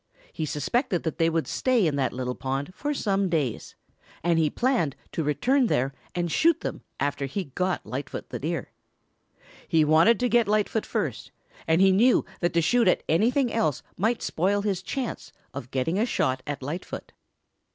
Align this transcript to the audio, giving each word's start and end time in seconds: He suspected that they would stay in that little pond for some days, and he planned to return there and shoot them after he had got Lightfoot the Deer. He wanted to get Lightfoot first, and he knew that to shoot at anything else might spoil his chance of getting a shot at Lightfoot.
He 0.33 0.47
suspected 0.47 1.03
that 1.03 1.19
they 1.19 1.29
would 1.29 1.45
stay 1.45 1.85
in 1.85 1.95
that 1.97 2.11
little 2.11 2.33
pond 2.33 2.73
for 2.73 2.91
some 2.91 3.29
days, 3.29 3.75
and 4.23 4.39
he 4.39 4.49
planned 4.49 4.95
to 5.11 5.23
return 5.23 5.67
there 5.67 5.93
and 6.15 6.31
shoot 6.31 6.61
them 6.61 6.81
after 6.99 7.27
he 7.27 7.41
had 7.41 7.53
got 7.53 7.85
Lightfoot 7.85 8.29
the 8.29 8.39
Deer. 8.39 8.71
He 9.67 9.85
wanted 9.85 10.19
to 10.21 10.27
get 10.27 10.47
Lightfoot 10.47 10.87
first, 10.87 11.29
and 11.67 11.81
he 11.81 11.91
knew 11.91 12.25
that 12.39 12.55
to 12.55 12.63
shoot 12.63 12.87
at 12.87 13.03
anything 13.07 13.53
else 13.53 13.83
might 13.95 14.23
spoil 14.23 14.63
his 14.63 14.81
chance 14.81 15.31
of 15.53 15.69
getting 15.69 15.99
a 15.99 16.05
shot 16.07 16.41
at 16.47 16.63
Lightfoot. 16.63 17.11